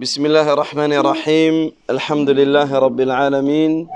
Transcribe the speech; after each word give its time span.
بسم 0.00 0.26
الله 0.26 0.52
الرحمن 0.52 0.92
الرحيم 0.92 1.72
الحمد 1.90 2.30
لله 2.30 2.78
رب 2.78 3.00
العالمين 3.00 3.88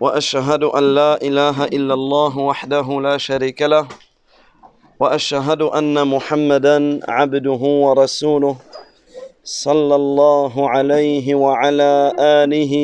واشهد 0.00 0.62
ان 0.64 0.94
لا 0.94 1.22
اله 1.22 1.64
الا 1.64 1.94
الله 1.94 2.38
وحده 2.38 3.00
لا 3.00 3.16
شريك 3.18 3.62
له 3.62 3.88
واشهد 5.00 5.62
ان 5.62 6.08
محمدا 6.08 7.00
عبده 7.08 7.62
ورسوله 7.84 8.56
صلى 9.44 9.94
الله 9.94 10.70
عليه 10.70 11.34
وعلى 11.34 12.12
اله 12.18 12.74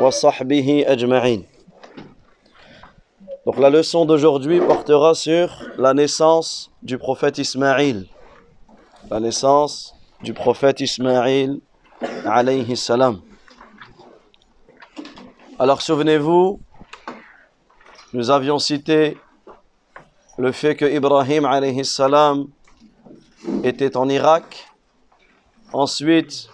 وصحبه 0.00 0.84
اجمعين 0.86 1.44
Donc 3.46 3.58
la 3.58 3.70
leçon 3.70 4.04
d'aujourd'hui 4.04 4.60
portera 4.60 5.14
sur 5.14 5.48
la 5.78 5.94
naissance 5.94 6.70
du 6.82 6.98
prophète 6.98 7.38
Ismaïl. 7.38 8.04
La 9.10 9.18
naissance 9.18 9.94
du 10.22 10.34
prophète 10.34 10.80
Ismaïl 10.80 11.60
alayhi 12.24 12.76
salam. 12.76 13.20
Alors 15.58 15.82
souvenez-vous, 15.82 16.60
nous 18.12 18.30
avions 18.30 18.58
cité 18.58 19.18
le 20.38 20.52
fait 20.52 20.76
que 20.76 20.84
Ibrahim 20.84 21.44
alayhi 21.44 21.84
salam 21.84 22.48
était 23.64 23.96
en 23.96 24.08
Irak. 24.08 24.68
Ensuite, 25.72 26.48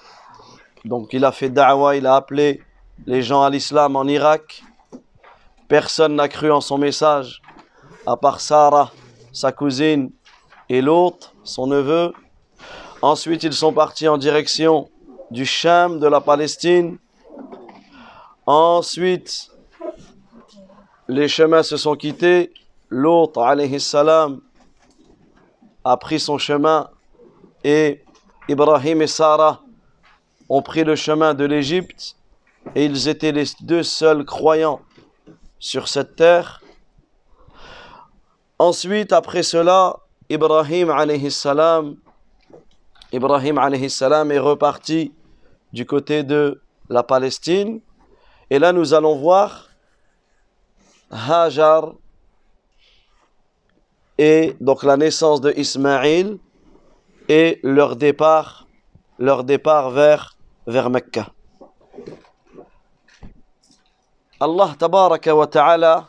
donc 0.84 1.12
il 1.12 1.24
a 1.24 1.32
fait 1.32 1.50
da'wa, 1.50 1.96
il 1.96 2.06
a 2.06 2.16
appelé 2.16 2.62
les 3.06 3.22
gens 3.22 3.42
à 3.42 3.50
l'islam 3.50 3.96
en 3.96 4.04
Irak. 4.04 4.62
Personne 5.68 6.14
n'a 6.14 6.28
cru 6.28 6.52
en 6.52 6.60
son 6.60 6.78
message, 6.78 7.42
à 8.06 8.16
part 8.16 8.40
Sarah, 8.40 8.92
sa 9.32 9.50
cousine, 9.50 10.10
et 10.68 10.80
l'autre, 10.80 11.34
son 11.42 11.66
neveu. 11.66 12.12
Ensuite, 13.02 13.42
ils 13.42 13.52
sont 13.52 13.72
partis 13.72 14.08
en 14.08 14.18
direction 14.18 14.88
du 15.30 15.44
Cham, 15.44 15.98
de 15.98 16.06
la 16.06 16.20
Palestine. 16.20 16.98
Ensuite, 18.46 19.50
les 21.08 21.28
chemins 21.28 21.62
se 21.62 21.76
sont 21.76 21.96
quittés. 21.96 22.52
L'autre, 22.88 23.42
alayhi 23.42 23.78
a 25.84 25.96
pris 25.96 26.18
son 26.18 26.38
chemin 26.38 26.88
et 27.62 28.02
Ibrahim 28.48 29.02
et 29.02 29.06
Sarah 29.06 29.62
ont 30.48 30.62
pris 30.62 30.84
le 30.84 30.96
chemin 30.96 31.34
de 31.34 31.44
l'Égypte 31.44 32.16
et 32.74 32.84
ils 32.84 33.08
étaient 33.08 33.32
les 33.32 33.44
deux 33.60 33.82
seuls 33.82 34.24
croyants 34.24 34.80
sur 35.58 35.88
cette 35.88 36.16
terre. 36.16 36.60
Ensuite, 38.58 39.12
après 39.12 39.42
cela, 39.42 39.96
Ibrahim 40.28 40.90
alayhi 40.90 41.30
salam, 41.30 41.96
Ibrahim 43.16 43.56
alayhi 43.56 43.88
salam 43.88 44.30
est 44.30 44.38
reparti 44.38 45.10
du 45.72 45.86
côté 45.86 46.22
de 46.22 46.60
la 46.90 47.02
Palestine. 47.02 47.80
Et 48.50 48.58
là, 48.58 48.74
nous 48.74 48.92
allons 48.92 49.16
voir 49.16 49.70
Hajar 51.10 51.94
et 54.18 54.54
donc 54.60 54.82
la 54.82 54.98
naissance 54.98 55.40
de 55.40 55.50
Ismaïl 55.56 56.38
et 57.26 57.58
leur 57.62 57.96
départ, 57.96 58.66
leur 59.18 59.44
départ 59.44 59.90
vers, 59.90 60.36
vers 60.66 60.90
Mecca. 60.90 61.28
Allah 64.38 64.74
tabaraka 64.78 65.34
wa 65.34 65.46
ta'ala 65.46 66.08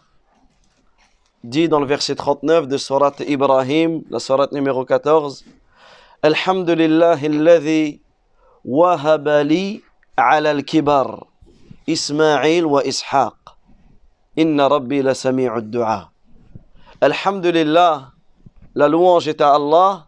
dit 1.42 1.70
dans 1.70 1.80
le 1.80 1.86
verset 1.86 2.16
39 2.16 2.68
de 2.68 2.76
Surat 2.76 3.14
Ibrahim, 3.26 4.04
la 4.10 4.20
Surat 4.20 4.50
numéro 4.52 4.84
14, 4.84 5.46
Alhamdulillah 6.24 7.20
alladhi 7.22 8.02
wahaba 8.66 9.44
li 9.44 9.84
ala 10.18 10.50
al-kibar 10.50 11.26
Ismaïl 11.88 12.66
wa 12.66 12.82
Ishaq. 12.84 13.38
Inna 14.36 14.68
rabbi 14.68 15.02
la 15.02 15.14
sami'u 15.14 15.62
du'a. 15.62 16.10
Alhamdulillah, 17.02 18.12
la 18.76 18.88
louange 18.90 19.28
est 19.28 19.42
à 19.42 19.54
Allah. 19.54 20.08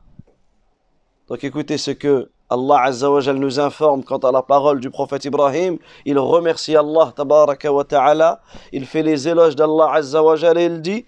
Donc 1.29 1.43
écoutez 1.43 1.77
ce 1.77 1.91
que 1.91 2.29
Allah 2.49 2.81
Azza 2.85 3.11
wa 3.11 3.21
Jal 3.21 3.37
nous 3.37 3.59
informe 3.59 4.03
quant 4.03 4.17
à 4.17 4.31
la 4.31 4.41
parole 4.41 4.79
du 4.79 4.89
prophète 4.89 5.25
Ibrahim. 5.25 5.77
Il 6.05 6.17
remercie 6.17 6.75
Allah 6.75 7.13
tabaraka 7.15 7.71
wa 7.71 7.83
ta'ala. 7.83 8.41
Il 8.73 8.87
fait 8.87 9.03
les 9.03 9.27
éloges 9.27 9.55
d'Allah 9.55 9.93
Azza 9.93 10.23
wa 10.23 10.35
Jal 10.35 10.57
et 10.57 10.65
il 10.65 10.81
dit 10.81 11.05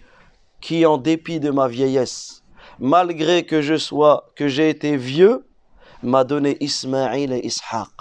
qui 0.62 0.86
en 0.86 1.00
dépit 1.00 1.40
de 1.40 1.50
ma 1.50 1.68
vieillesse, 1.68 2.41
malgré 2.82 3.46
que 3.46 3.62
je 3.62 3.78
sois, 3.78 4.32
que 4.36 4.48
j'ai 4.48 4.70
été 4.70 4.98
vieux, 4.98 5.46
m'a 6.02 6.24
donné 6.24 6.58
Ismaïl 6.62 7.32
et 7.32 7.46
Ishaq. 7.46 7.92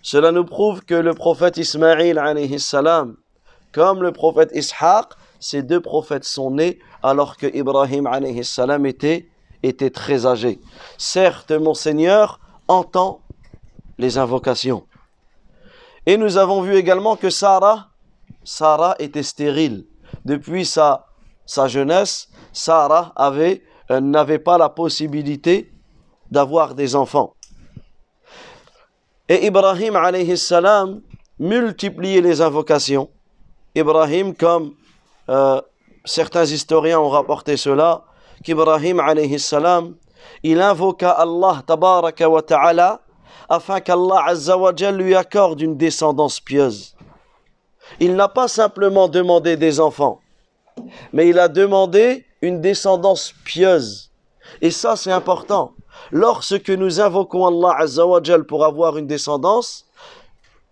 Cela 0.00 0.30
nous 0.30 0.44
prouve 0.44 0.82
que 0.82 0.94
le 0.94 1.12
prophète 1.12 1.56
Ismaïl 1.56 2.22
comme 3.72 4.02
le 4.02 4.12
prophète 4.12 4.52
Ishaq, 4.54 5.08
ces 5.40 5.64
deux 5.64 5.80
prophètes 5.80 6.24
sont 6.24 6.52
nés 6.52 6.78
alors 7.02 7.36
que 7.36 7.46
Ibrahim 7.52 8.08
était 9.62 9.90
très 9.90 10.24
âgé. 10.24 10.60
Certes, 10.96 11.50
mon 11.50 11.74
Seigneur 11.74 12.38
entend 12.68 13.20
les 13.98 14.18
invocations. 14.18 14.86
Et 16.06 16.16
nous 16.16 16.36
avons 16.36 16.62
vu 16.62 16.76
également 16.76 17.16
que 17.16 17.28
Sarah, 17.28 17.88
Sarah 18.44 18.94
était 19.00 19.24
stérile. 19.24 19.84
Depuis 20.24 20.64
sa 20.64 21.06
jeunesse, 21.66 22.28
Sarah 22.56 23.12
avait, 23.16 23.62
euh, 23.90 24.00
n'avait 24.00 24.38
pas 24.38 24.56
la 24.56 24.70
possibilité 24.70 25.70
d'avoir 26.30 26.74
des 26.74 26.96
enfants. 26.96 27.34
Et 29.28 29.46
Ibrahim 29.46 29.94
alayhi 29.94 30.38
salam 30.38 31.02
multipliait 31.38 32.22
les 32.22 32.40
invocations. 32.40 33.10
Ibrahim, 33.74 34.34
comme 34.34 34.72
euh, 35.28 35.60
certains 36.06 36.46
historiens 36.46 36.98
ont 36.98 37.10
rapporté 37.10 37.58
cela, 37.58 38.04
qu'Ibrahim 38.42 39.00
alayhi 39.00 39.38
salam, 39.38 39.94
il 40.42 40.58
invoqua 40.62 41.10
Allah 41.10 41.62
tabaraka 41.66 42.26
wa 42.26 42.40
ta'ala 42.40 43.02
afin 43.50 43.80
qu'Allah 43.80 44.24
azza 44.28 44.56
lui 44.92 45.14
accorde 45.14 45.60
une 45.60 45.76
descendance 45.76 46.40
pieuse. 46.40 46.96
Il 48.00 48.16
n'a 48.16 48.28
pas 48.28 48.48
simplement 48.48 49.08
demandé 49.08 49.58
des 49.58 49.78
enfants, 49.78 50.20
mais 51.12 51.28
il 51.28 51.38
a 51.38 51.48
demandé 51.48 52.24
une 52.42 52.60
descendance 52.60 53.32
pieuse. 53.44 54.10
Et 54.60 54.70
ça, 54.70 54.96
c'est 54.96 55.12
important. 55.12 55.72
Lorsque 56.10 56.70
nous 56.70 57.00
invoquons 57.00 57.46
Allah 57.46 57.76
azza 57.78 58.06
wa 58.06 58.22
jal 58.22 58.44
pour 58.44 58.64
avoir 58.64 58.96
une 58.98 59.06
descendance, 59.06 59.86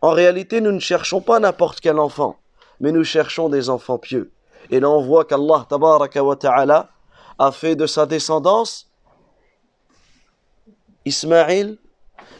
en 0.01 0.11
réalité, 0.11 0.61
nous 0.61 0.73
ne 0.73 0.81
cherchons 0.81 1.21
pas 1.21 1.39
n'importe 1.41 1.81
quel 1.81 1.99
enfant, 1.99 2.37
mais 2.81 2.93
nous 2.93 3.05
cherchons 3.05 3.49
des 3.49 3.71
enfants 3.71 3.99
pieux. 3.99 4.33
Et 4.71 4.81
là, 4.81 4.91
on 4.91 5.01
voit 5.01 5.25
qu'Allah 5.25 5.67
ta'ala 5.69 6.91
a 7.39 7.53
fait 7.53 7.75
de 7.75 7.87
sa 7.87 8.07
descendance 8.07 8.91
Ismaïl, 11.05 11.79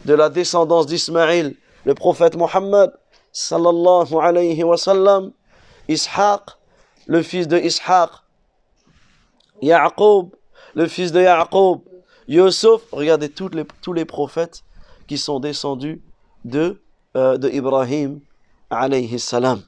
de 0.05 0.15
la 0.15 0.29
descendance 0.31 0.87
d'Ismaïl, 0.87 1.57
le 1.85 1.95
prophète 1.95 2.37
Mohammed, 2.37 2.91
sallallahu 3.33 4.15
alayhi 4.15 4.63
wa 4.63 4.77
sallam, 4.77 5.33
Ishaq, 5.89 6.43
le 7.07 7.23
fils 7.23 7.47
de 7.49 7.59
Ishaq, 7.59 8.11
Yaqub, 9.65 10.31
le 10.75 10.87
fils 10.87 11.13
de 11.13 11.21
Yaqub, 11.21 11.81
Yusuf, 12.29 12.83
regardez 12.93 13.29
tous 13.29 13.49
les, 13.51 13.65
tous 13.83 13.93
les 13.93 14.05
prophètes 14.05 14.63
qui 15.07 15.19
sont 15.19 15.41
descendus 15.41 16.03
de, 16.45 16.81
euh, 17.17 17.37
de 17.37 17.49
Ibrahim 17.51 18.21
alayhi 18.71 19.19
salam. 19.19 19.63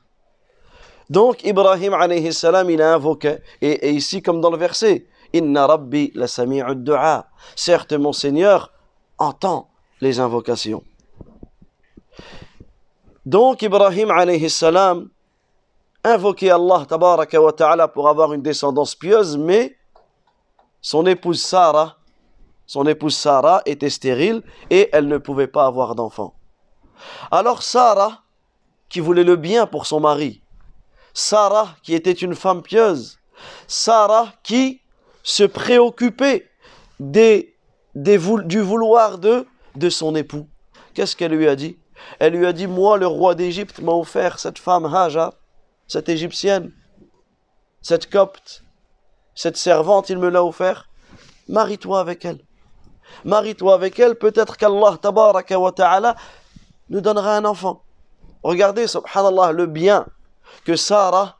Donc 1.10 1.44
Ibrahim 1.44 1.94
alayhi 1.94 2.32
salam, 2.32 2.70
il 2.70 2.82
a 2.82 2.94
invoqué, 2.94 3.38
et, 3.60 3.90
ici 3.90 4.22
comme 4.22 4.40
dans 4.40 4.50
le 4.50 4.56
verset, 4.56 5.06
Inna 5.32 5.66
Rabbi 5.66 6.12
la 6.14 6.26
sami'u 6.26 6.74
du'a. 6.76 7.28
Certes, 7.54 7.92
mon 7.92 8.12
Seigneur 8.12 8.72
entend 9.18 9.68
les 10.00 10.20
invocations. 10.20 10.82
Donc, 13.24 13.62
Ibrahim 13.62 14.10
alayhi 14.10 14.48
salam 14.48 15.10
invoquait 16.04 16.50
Allah 16.50 16.86
tabaraka 16.88 17.40
wa 17.40 17.52
ta'ala 17.52 17.88
pour 17.88 18.08
avoir 18.08 18.32
une 18.32 18.42
descendance 18.42 18.94
pieuse, 18.94 19.36
mais 19.36 19.75
son 20.86 21.04
épouse 21.04 21.42
Sarah, 21.42 21.96
était 23.66 23.90
stérile 23.90 24.44
et 24.70 24.88
elle 24.92 25.08
ne 25.08 25.18
pouvait 25.18 25.48
pas 25.48 25.66
avoir 25.66 25.96
d'enfant. 25.96 26.36
Alors 27.32 27.64
Sarah, 27.64 28.22
qui 28.88 29.00
voulait 29.00 29.24
le 29.24 29.34
bien 29.34 29.66
pour 29.66 29.84
son 29.84 29.98
mari, 29.98 30.42
Sarah 31.12 31.74
qui 31.82 31.92
était 31.92 32.12
une 32.12 32.36
femme 32.36 32.62
pieuse, 32.62 33.18
Sarah 33.66 34.32
qui 34.44 34.80
se 35.24 35.42
des, 37.00 37.52
du 37.96 38.60
vouloir 38.60 39.18
de, 39.18 39.44
de 39.74 39.90
son 39.90 40.14
époux. 40.14 40.46
Qu'est-ce 40.94 41.16
qu'elle 41.16 41.32
lui 41.32 41.48
a 41.48 41.56
dit? 41.56 41.76
Elle 42.20 42.34
lui 42.34 42.46
a 42.46 42.52
dit, 42.52 42.68
moi, 42.68 42.96
le 42.96 43.08
roi 43.08 43.34
d'Égypte 43.34 43.80
m'a 43.80 43.90
offert 43.90 44.38
cette 44.38 44.60
femme 44.60 44.84
Hajar, 44.84 45.32
cette 45.88 46.08
égyptienne, 46.08 46.72
cette 47.82 48.08
copte, 48.08 48.62
cette 49.36 49.58
servante, 49.58 50.08
il 50.10 50.18
me 50.18 50.30
l'a 50.30 50.42
offert. 50.42 50.88
Marie-toi 51.48 52.00
avec 52.00 52.24
elle. 52.24 52.40
marie-toi 53.24 53.74
avec 53.74 53.98
elle, 54.00 54.16
peut-être 54.16 54.56
qu'Allah 54.56 54.98
ta'ala 55.76 56.16
nous 56.88 57.00
donnera 57.00 57.36
un 57.36 57.44
enfant. 57.44 57.82
Regardez, 58.42 58.86
subhanallah, 58.86 59.52
le 59.52 59.66
bien 59.66 60.06
que 60.64 60.74
Sarah 60.74 61.36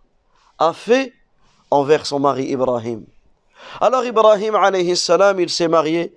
a 0.58 0.72
fait 0.72 1.12
envers 1.70 2.06
son 2.06 2.20
mari 2.20 2.44
Ibrahim. 2.50 3.06
Alors 3.80 4.04
Ibrahim 4.04 4.54
salam, 4.94 5.40
il 5.40 5.50
s'est 5.50 5.68
marié, 5.68 6.16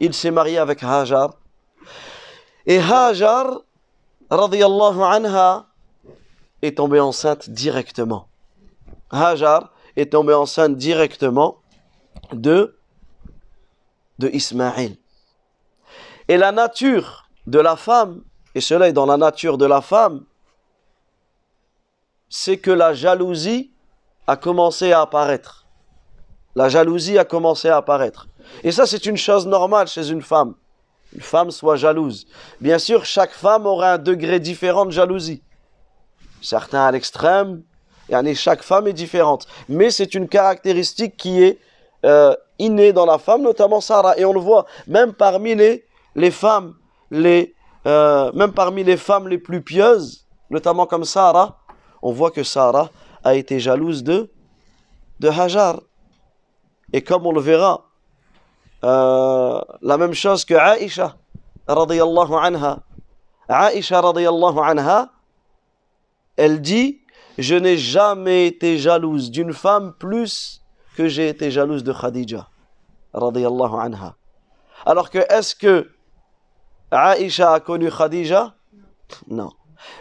il 0.00 0.12
s'est 0.12 0.30
marié 0.30 0.58
avec 0.58 0.82
Hajar. 0.82 1.30
Et 2.66 2.78
Hajar, 2.78 3.60
radiyallahu 4.30 5.00
anha, 5.02 5.66
est 6.62 6.76
tombée 6.76 7.00
enceinte 7.00 7.48
directement. 7.48 8.28
Hajar 9.10 9.70
est 9.96 10.12
tombée 10.12 10.34
enceinte 10.34 10.76
directement 10.76 11.58
de, 12.32 12.78
de 14.18 14.28
Ismaël. 14.28 14.96
Et 16.28 16.36
la 16.36 16.52
nature 16.52 17.28
de 17.46 17.58
la 17.58 17.76
femme, 17.76 18.22
et 18.54 18.60
cela 18.60 18.88
est 18.88 18.92
dans 18.92 19.06
la 19.06 19.16
nature 19.16 19.58
de 19.58 19.66
la 19.66 19.80
femme, 19.80 20.24
c'est 22.28 22.58
que 22.58 22.70
la 22.70 22.94
jalousie 22.94 23.72
a 24.26 24.36
commencé 24.36 24.92
à 24.92 25.00
apparaître. 25.00 25.66
La 26.54 26.68
jalousie 26.68 27.18
a 27.18 27.24
commencé 27.24 27.68
à 27.68 27.76
apparaître. 27.76 28.28
Et 28.62 28.72
ça, 28.72 28.86
c'est 28.86 29.06
une 29.06 29.16
chose 29.16 29.46
normale 29.46 29.88
chez 29.88 30.08
une 30.08 30.22
femme. 30.22 30.54
Une 31.12 31.20
femme 31.20 31.50
soit 31.50 31.76
jalouse. 31.76 32.26
Bien 32.60 32.78
sûr, 32.78 33.04
chaque 33.04 33.32
femme 33.32 33.66
aura 33.66 33.94
un 33.94 33.98
degré 33.98 34.38
différent 34.38 34.86
de 34.86 34.90
jalousie. 34.92 35.42
Certains 36.40 36.86
à 36.86 36.92
l'extrême, 36.92 37.62
chaque 38.34 38.62
femme 38.62 38.86
est 38.86 38.92
différente. 38.92 39.46
Mais 39.68 39.90
c'est 39.90 40.14
une 40.14 40.28
caractéristique 40.28 41.16
qui 41.16 41.42
est 41.42 41.58
euh, 42.04 42.34
innée 42.58 42.92
dans 42.92 43.06
la 43.06 43.18
femme, 43.18 43.42
notamment 43.42 43.80
Sarah. 43.80 44.18
Et 44.18 44.24
on 44.24 44.32
le 44.32 44.40
voit, 44.40 44.66
même 44.86 45.12
parmi 45.12 45.54
les, 45.54 45.84
les 46.14 46.30
femmes, 46.30 46.74
les, 47.10 47.54
euh, 47.86 48.30
même 48.32 48.52
parmi 48.52 48.84
les 48.84 48.96
femmes 48.96 49.28
les 49.28 49.38
plus 49.38 49.62
pieuses, 49.62 50.26
notamment 50.50 50.86
comme 50.86 51.04
Sarah, 51.04 51.58
on 52.02 52.12
voit 52.12 52.30
que 52.30 52.42
Sarah 52.42 52.90
a 53.24 53.34
été 53.34 53.60
jalouse 53.60 54.02
de, 54.02 54.30
de 55.20 55.28
Hajar. 55.28 55.80
Et 56.92 57.02
comme 57.02 57.26
on 57.26 57.32
le 57.32 57.40
verra, 57.40 57.86
euh, 58.82 59.60
la 59.82 59.98
même 59.98 60.14
chose 60.14 60.44
que 60.44 60.54
Aïcha, 60.54 61.16
radiyallahu 61.68 62.34
anha. 62.34 62.78
Aïcha, 63.48 64.00
radiyallahu 64.00 64.58
anha, 64.58 65.10
elle 66.36 66.60
dit 66.60 66.99
Je 67.40 67.54
n'ai 67.54 67.78
jamais 67.78 68.48
été 68.48 68.76
jalouse 68.76 69.30
d'une 69.30 69.54
femme 69.54 69.94
plus 69.98 70.60
que 70.94 71.08
j'ai 71.08 71.30
été 71.30 71.50
jalouse 71.50 71.82
de 71.82 71.90
Khadija, 71.90 72.50
anha. 73.14 74.14
Alors 74.84 75.08
que, 75.08 75.20
est-ce 75.32 75.54
que 75.54 75.90
Aïcha 76.90 77.54
a 77.54 77.60
connu 77.60 77.90
Khadija? 77.90 78.54
Non. 79.28 79.52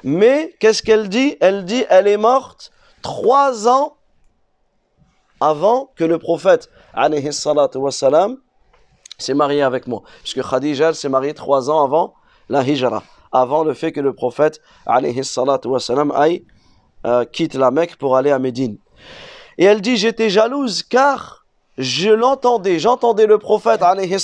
Mais 0.04 0.54
qu'est-ce 0.60 0.84
qu'elle 0.84 1.08
dit? 1.08 1.38
Elle 1.40 1.64
dit 1.64 1.86
elle 1.90 2.10
est 2.10 2.18
morte 2.18 2.72
trois 3.02 3.70
ans 3.70 3.96
avant 5.40 5.94
que 5.96 6.04
le 6.04 6.18
prophète 6.18 6.70
alayhi 6.94 7.32
s'est 7.32 9.34
marié 9.34 9.62
avec 9.62 9.88
moi. 9.88 10.04
Puisque 10.24 10.44
Khadija 10.44 10.94
s'est 10.94 11.08
mariée 11.08 11.34
trois 11.34 11.70
ans 11.70 11.86
avant 11.86 12.16
la 12.50 12.64
hijra, 12.64 13.02
avant 13.32 13.64
le 13.64 13.74
fait 13.74 13.94
que 13.94 14.02
le 14.02 14.12
prophète 14.12 14.60
alayhi 14.86 15.22
aille 16.16 16.46
euh, 17.06 17.26
quitte 17.26 17.56
la 17.56 17.72
Mecque 17.72 17.98
pour 17.98 18.18
aller 18.18 18.32
à 18.32 18.40
Médine. 18.40 18.78
Et 19.58 19.66
elle 19.66 19.82
dit 19.82 19.98
j'étais 19.98 20.30
jalouse 20.30 20.84
car 20.84 21.46
je 21.78 22.10
l'entendais, 22.10 22.78
j'entendais 22.78 23.26
le 23.26 23.38
prophète 23.38 23.82
alayhi 23.82 24.18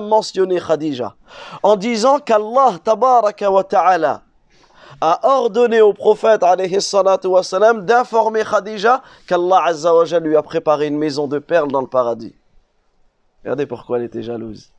mentionner 0.00 0.60
Khadija 0.60 1.14
en 1.62 1.76
disant 1.76 2.18
qu'Allah 2.18 2.74
tabaraka 2.84 3.50
wa 3.50 3.64
ta'ala 3.64 4.22
a 5.00 5.20
ordonné 5.22 5.80
au 5.80 5.92
prophète 5.92 6.40
d'informer 6.40 8.44
Khadija 8.44 9.02
qu'Allah 9.26 9.62
Azza 9.64 9.94
wa 9.94 10.04
lui 10.20 10.36
a 10.36 10.42
préparé 10.42 10.88
une 10.88 10.98
maison 10.98 11.26
de 11.26 11.38
perles 11.38 11.70
dans 11.70 11.80
le 11.80 11.86
paradis. 11.86 12.34
Regardez 13.44 13.66
pourquoi 13.66 13.98
elle 13.98 14.04
était 14.04 14.22
jalouse. 14.22 14.70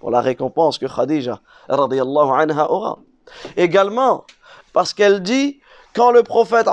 Pour 0.00 0.10
la 0.10 0.20
récompense 0.20 0.78
que 0.78 0.86
Khadija 0.86 1.40
anha 1.68 2.70
aura. 2.70 2.98
Également, 3.56 4.24
parce 4.72 4.94
qu'elle 4.94 5.22
dit, 5.22 5.59
quand 5.94 6.12
le 6.12 6.22
prophète 6.22 6.68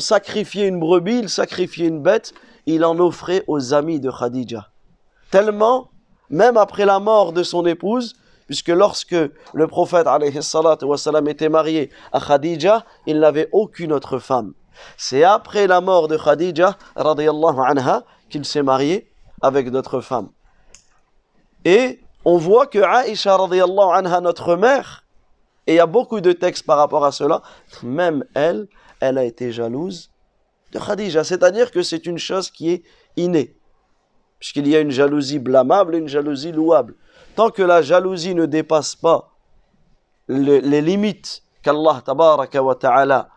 sacrifiait 0.00 0.66
une 0.66 0.80
brebis, 0.80 1.18
il 1.18 1.28
sacrifiait 1.28 1.86
une 1.86 2.02
bête, 2.02 2.34
il 2.66 2.84
en 2.84 2.98
offrait 2.98 3.44
aux 3.46 3.72
amis 3.72 4.00
de 4.00 4.10
Khadija. 4.10 4.68
Tellement, 5.30 5.90
même 6.30 6.56
après 6.56 6.86
la 6.86 6.98
mort 6.98 7.32
de 7.32 7.42
son 7.42 7.64
épouse, 7.66 8.14
puisque 8.46 8.68
lorsque 8.68 9.16
le 9.52 9.66
prophète 9.66 10.06
était 11.28 11.48
marié 11.48 11.90
à 12.12 12.20
Khadija, 12.20 12.84
il 13.06 13.20
n'avait 13.20 13.48
aucune 13.52 13.92
autre 13.92 14.18
femme. 14.18 14.54
C'est 14.96 15.22
après 15.22 15.66
la 15.66 15.80
mort 15.80 16.08
de 16.08 16.16
Khadija 16.16 16.76
anha 16.96 18.02
qu'il 18.28 18.44
s'est 18.44 18.62
marié 18.62 19.10
avec 19.40 19.70
d'autres 19.70 20.00
femmes. 20.00 20.30
Et 21.64 22.00
on 22.24 22.38
voit 22.38 22.66
que 22.66 22.78
Aïcha 22.78 23.36
anha, 23.36 24.20
notre 24.20 24.56
mère, 24.56 25.03
et 25.66 25.74
il 25.74 25.76
y 25.76 25.80
a 25.80 25.86
beaucoup 25.86 26.20
de 26.20 26.32
textes 26.32 26.66
par 26.66 26.78
rapport 26.78 27.04
à 27.04 27.12
cela, 27.12 27.42
même 27.82 28.24
elle, 28.34 28.68
elle 29.00 29.18
a 29.18 29.24
été 29.24 29.52
jalouse 29.52 30.10
de 30.72 30.78
Khadija. 30.78 31.24
C'est-à-dire 31.24 31.70
que 31.70 31.82
c'est 31.82 32.06
une 32.06 32.18
chose 32.18 32.50
qui 32.50 32.70
est 32.70 32.82
innée. 33.16 33.56
Puisqu'il 34.38 34.68
y 34.68 34.76
a 34.76 34.80
une 34.80 34.90
jalousie 34.90 35.38
blâmable 35.38 35.94
et 35.94 35.98
une 35.98 36.08
jalousie 36.08 36.52
louable 36.52 36.94
tant 37.34 37.50
que 37.50 37.62
la 37.62 37.82
jalousie 37.82 38.34
ne 38.34 38.46
dépasse 38.46 38.94
pas 38.94 39.30
les, 40.28 40.80
limites 40.80 41.42
qu'Allah 41.62 42.02
ta'ala 42.04 43.28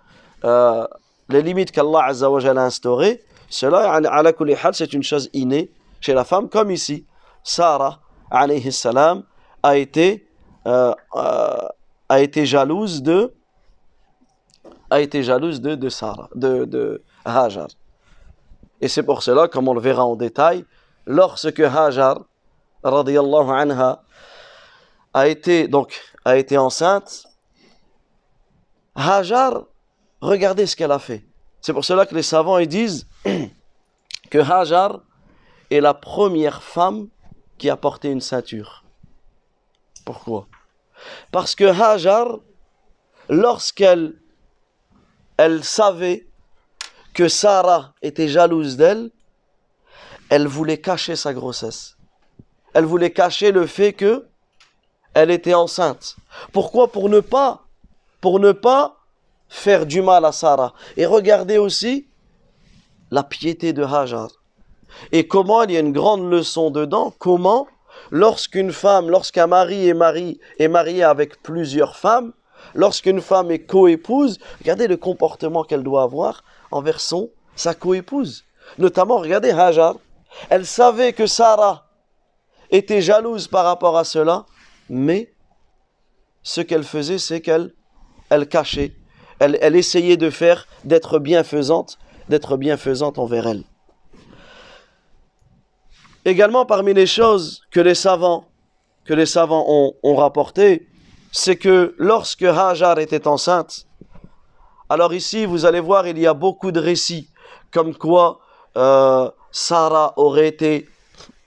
euh, 0.44 0.88
les 1.30 1.42
limites 1.42 1.72
qu'Allah 1.72 2.06
azza 2.06 2.30
wa 2.30 2.40
a 2.40 2.60
instaurées, 2.62 3.22
cela, 3.50 4.00
c'est 4.74 4.94
une 4.94 5.04
chose 5.04 5.30
innée 5.34 5.72
chez 6.00 6.14
la 6.14 6.24
femme, 6.24 6.48
comme 6.48 6.72
ici, 6.72 7.06
Sarah, 7.44 8.00
alayhi 8.30 8.72
salam, 8.72 9.24
a 9.64 9.78
été, 9.78 10.28
euh, 10.68 10.94
euh, 11.16 11.58
a 12.10 12.20
été 12.22 12.46
jalouse 12.46 13.02
de, 13.02 13.34
a 14.90 15.02
été 15.02 15.24
jalouse 15.24 15.62
de, 15.62 15.76
de 15.76 15.90
de, 16.36 16.66
de 16.66 17.04
Hajar. 17.26 17.68
Et 18.82 18.88
c'est 18.88 19.04
pour 19.04 19.24
cela, 19.24 19.48
comme 19.48 19.68
on 19.68 19.74
le 19.74 19.82
verra 19.82 20.06
en 20.06 20.16
détail, 20.16 20.66
lorsque 21.06 21.60
Hajar 21.60 22.26
radiallahu 22.84 23.50
anha, 23.50 24.04
a 25.14 25.28
été, 25.28 25.68
donc, 25.68 26.00
a 26.26 26.38
été 26.38 26.58
enceinte, 26.58 27.26
Hajar, 28.96 29.64
regardez 30.22 30.68
ce 30.68 30.76
qu'elle 30.76 30.92
a 30.92 31.00
fait. 31.00 31.26
C'est 31.62 31.74
pour 31.74 31.86
cela 31.86 32.06
que 32.06 32.16
les 32.16 32.24
savants 32.24 32.60
ils 32.60 32.68
disent 32.68 33.08
que 34.30 34.38
Hajar 34.38 35.02
est 35.70 35.82
la 35.82 35.94
première 35.94 36.64
femme 36.64 37.08
qui 37.58 37.70
a 37.70 37.78
porté 37.78 38.10
une 38.10 38.22
ceinture. 38.22 38.84
Pourquoi? 40.06 40.48
Parce 41.32 41.56
que 41.56 41.66
Hajar, 41.66 42.40
lorsqu'elle 43.30 44.16
elle 45.38 45.64
savait 45.64 46.28
que 47.14 47.28
Sarah 47.28 47.94
était 48.02 48.28
jalouse 48.28 48.78
d'elle, 48.78 49.12
elle 50.30 50.48
voulait 50.48 50.80
cacher 50.80 51.16
sa 51.16 51.34
grossesse 51.34 51.98
elle 52.78 52.86
voulait 52.86 53.12
cacher 53.12 53.52
le 53.52 53.66
fait 53.66 53.94
que 53.94 54.28
elle 55.16 55.32
était 55.32 55.56
enceinte. 55.56 56.16
Pourquoi? 56.52 56.92
Pour 56.92 57.10
ne 57.10 57.22
pas, 57.22 57.64
pour 58.22 58.40
ne 58.40 58.52
pas 58.52 58.98
faire 59.50 59.88
du 59.88 60.04
mal 60.04 60.26
à 60.26 60.32
Sarah. 60.32 60.76
Et 60.96 61.08
regardez 61.08 61.58
aussi 61.58 62.08
la 63.10 63.24
piété 63.24 63.74
de 63.74 63.82
Hajar. 63.82 64.30
Et 65.12 65.28
comment, 65.28 65.64
il 65.64 65.72
y 65.72 65.78
a 65.78 65.80
une 65.80 65.92
grande 65.92 66.30
leçon 66.30 66.70
dedans, 66.70 67.16
comment, 67.18 67.68
lorsqu'une 68.12 68.72
femme, 68.72 69.10
lorsqu'un 69.10 69.48
mari 69.48 69.90
est, 69.90 70.40
est 70.60 70.68
marié 70.68 71.04
avec 71.04 71.42
plusieurs 71.42 71.96
femmes, 71.96 72.34
lorsqu'une 72.74 73.22
femme 73.22 73.52
est 73.52 73.66
coépouse, 73.66 74.40
regardez 74.60 74.88
le 74.88 74.98
comportement 74.98 75.64
qu'elle 75.64 75.84
doit 75.84 76.04
avoir 76.04 76.44
envers 76.72 77.00
son, 77.00 77.30
sa 77.56 77.74
coépouse. 77.74 78.46
Notamment, 78.78 79.18
regardez 79.18 79.52
Hajar. 79.52 79.96
Elle 80.50 80.66
savait 80.66 81.14
que 81.14 81.26
Sarah 81.26 81.86
était 82.70 83.02
jalouse 83.02 83.48
par 83.48 83.66
rapport 83.66 83.98
à 83.98 84.04
cela, 84.04 84.46
mais 84.90 85.34
ce 86.44 86.62
qu'elle 86.62 86.84
faisait, 86.84 87.18
c'est 87.18 87.42
qu'elle 87.42 87.74
elle 88.30 88.48
cachait, 88.48 88.94
elle, 89.40 89.58
elle 89.62 89.76
essayait 89.76 90.18
de 90.18 90.30
faire, 90.30 90.68
d'être 90.84 91.20
bienfaisante, 91.20 91.98
d'être 92.30 92.58
bienfaisante 92.58 93.20
envers 93.20 93.48
elle. 93.48 93.64
Également, 96.28 96.66
parmi 96.66 96.94
les 96.94 97.06
choses 97.06 97.62
que 97.72 97.80
les 97.80 97.96
savants, 97.96 98.50
que 99.06 99.14
les 99.14 99.26
savants 99.26 99.64
ont, 99.66 99.94
ont 100.04 100.16
rapporté, 100.18 100.86
c'est 101.32 101.56
que 101.56 101.96
lorsque 101.98 102.44
Hajar 102.44 103.00
était 103.00 103.30
enceinte, 103.30 103.88
alors 104.90 105.14
ici, 105.14 105.46
vous 105.46 105.64
allez 105.66 105.80
voir, 105.80 106.06
il 106.06 106.20
y 106.20 106.28
a 106.28 106.34
beaucoup 106.34 106.74
de 106.74 106.82
récits, 106.82 107.30
comme 107.72 107.96
quoi 107.96 108.42
euh, 108.76 109.32
Sarah 109.52 110.16
aurait 110.18 110.50
été 110.50 110.90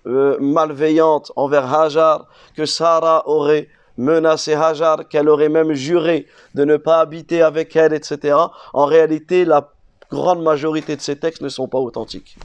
euh, 0.06 0.38
malveillante 0.40 1.30
envers 1.36 1.74
Hajar, 1.74 2.26
que 2.56 2.64
Sarah 2.64 3.28
aurait 3.28 3.68
menacé 3.98 4.54
Hajar, 4.54 5.08
qu'elle 5.08 5.28
aurait 5.28 5.50
même 5.50 5.74
juré 5.74 6.26
de 6.54 6.64
ne 6.64 6.78
pas 6.78 7.00
habiter 7.00 7.42
avec 7.42 7.76
elle, 7.76 7.92
etc. 7.92 8.34
En 8.72 8.86
réalité, 8.86 9.44
la 9.44 9.74
grande 10.10 10.42
majorité 10.42 10.96
de 10.96 11.02
ces 11.02 11.18
textes 11.18 11.42
ne 11.42 11.50
sont 11.50 11.68
pas 11.68 11.80
authentiques. 11.80 12.38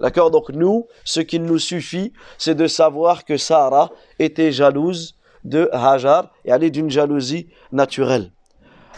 D'accord? 0.00 0.30
Donc 0.30 0.50
nous, 0.50 0.86
ce 1.04 1.20
qu'il 1.20 1.44
nous 1.44 1.58
suffit, 1.58 2.12
c'est 2.38 2.54
de 2.54 2.66
savoir 2.66 3.24
que 3.24 3.36
Sarah 3.36 3.90
était 4.18 4.52
jalouse 4.52 5.16
de 5.44 5.68
Hajar 5.72 6.30
et 6.44 6.50
elle 6.50 6.64
est 6.64 6.70
d'une 6.70 6.90
jalousie 6.90 7.48
naturelle. 7.72 8.32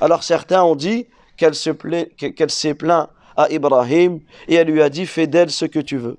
Alors 0.00 0.22
certains 0.22 0.62
ont 0.62 0.76
dit 0.76 1.06
qu'elle 1.36 1.54
s'est 1.54 1.74
plaint 2.74 3.08
à 3.36 3.50
Ibrahim 3.50 4.20
et 4.48 4.54
elle 4.54 4.68
lui 4.68 4.82
a 4.82 4.88
dit 4.88 5.06
fais 5.06 5.26
d'elle 5.26 5.50
ce 5.50 5.66
que 5.66 5.78
tu 5.78 5.98
veux. 5.98 6.16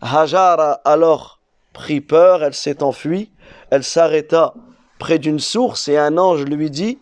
Hajar 0.00 0.58
a 0.60 0.72
alors 0.84 1.40
pris 1.72 2.00
peur, 2.00 2.42
elle 2.42 2.54
s'est 2.54 2.82
enfuie, 2.82 3.30
elle 3.70 3.84
s'arrêta 3.84 4.54
près 4.98 5.18
d'une 5.18 5.40
source 5.40 5.88
et 5.88 5.98
un 5.98 6.18
ange 6.18 6.44
lui 6.44 6.70
dit 6.70 6.98